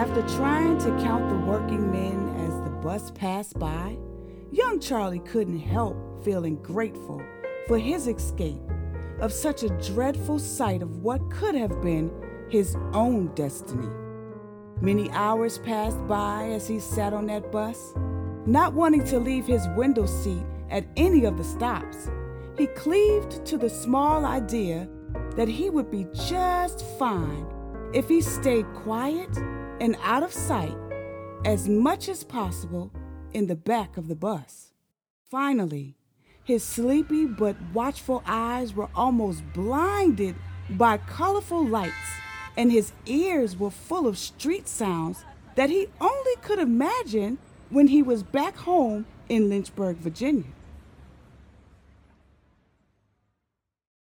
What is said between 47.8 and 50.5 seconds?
he was back home in Lynchburg, Virginia.